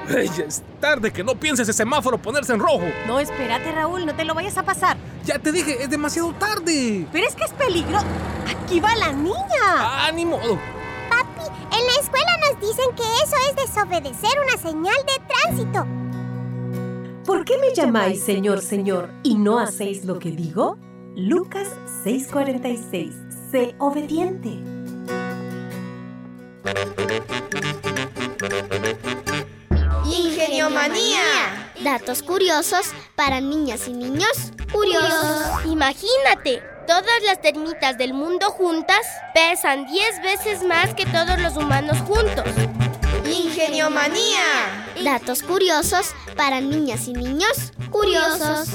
¡Ey, 0.09 0.29
es 0.45 0.65
tarde! 0.81 1.13
¡Que 1.13 1.23
no 1.23 1.37
pienses 1.37 1.69
ese 1.69 1.77
semáforo 1.79 2.19
ponerse 2.19 2.53
en 2.53 2.59
rojo! 2.59 2.87
No, 3.07 3.21
espérate, 3.21 3.71
Raúl, 3.71 4.05
no 4.05 4.17
te 4.17 4.25
lo 4.25 4.35
vayas 4.35 4.59
a 4.59 4.65
pasar. 4.65 4.97
Ya 5.25 5.39
te 5.39 5.53
dije, 5.53 5.81
es 5.81 5.91
demasiado 5.91 6.33
tarde. 6.33 7.07
Pero 7.13 7.25
es 7.25 7.37
que 7.37 7.45
es 7.45 7.53
peligro. 7.53 7.99
Aquí 8.51 8.81
va 8.81 8.97
la 8.97 9.13
niña. 9.13 9.37
¡Ah, 9.63 10.11
ni 10.13 10.27
modo! 10.27 10.59
Papi, 11.09 11.47
en 11.47 11.87
la 11.87 12.01
escuela 12.01 12.37
nos 12.51 12.61
dicen 12.61 12.87
que 12.97 13.05
eso 13.23 13.37
es 13.49 13.69
desobedecer 13.69 14.33
una 14.43 14.57
señal 14.61 14.97
de 15.07 15.24
¿Por 17.25 17.45
qué 17.45 17.59
me 17.59 17.73
llamáis 17.73 18.23
Señor, 18.23 18.61
Señor 18.61 19.11
y 19.23 19.37
no 19.37 19.59
hacéis 19.59 20.05
lo 20.05 20.19
que 20.19 20.31
digo? 20.31 20.79
Lucas 21.15 21.69
6:46. 22.05 23.13
Sé 23.51 23.75
obediente. 23.79 24.49
Ingeniomanía. 30.05 31.71
Datos 31.85 32.23
curiosos 32.23 32.93
para 33.15 33.41
niñas 33.41 33.87
y 33.87 33.93
niños 33.93 34.53
curiosos. 34.73 35.65
Imagínate, 35.67 36.63
todas 36.87 37.23
las 37.25 37.41
termitas 37.41 37.97
del 37.97 38.13
mundo 38.13 38.47
juntas 38.51 39.07
pesan 39.35 39.87
10 39.87 40.23
veces 40.23 40.67
más 40.67 40.95
que 40.95 41.07
todos 41.07 41.41
los 41.41 41.57
humanos 41.57 41.99
juntos. 42.01 42.45
Ingeniomanía. 43.55 44.85
Datos 45.05 45.45
curiosos 45.45 46.13
para 46.37 46.61
niñas 46.61 47.07
y 47.07 47.13
niños 47.13 47.73
curiosos. 47.89 48.69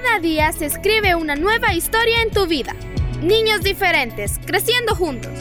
Cada 0.00 0.20
día 0.20 0.52
se 0.52 0.66
escribe 0.66 1.16
una 1.16 1.34
nueva 1.34 1.74
historia 1.74 2.22
en 2.22 2.30
tu 2.30 2.46
vida. 2.46 2.72
Niños 3.20 3.62
diferentes, 3.62 4.38
creciendo 4.46 4.94
juntos. 4.94 5.32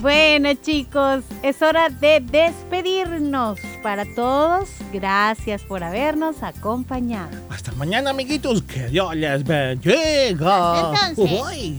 Bueno 0.00 0.54
chicos, 0.54 1.24
es 1.42 1.60
hora 1.60 1.88
de 1.88 2.20
despedirnos. 2.20 3.58
Para 3.82 4.04
todos, 4.14 4.68
gracias 4.92 5.64
por 5.64 5.82
habernos 5.82 6.44
acompañado. 6.44 7.36
Hasta 7.50 7.72
mañana 7.72 8.10
amiguitos, 8.10 8.62
que 8.62 8.86
Dios 8.86 9.16
les 9.16 9.42
bendiga. 9.42 10.92
Entonces. 10.92 11.42
Uy. 11.42 11.78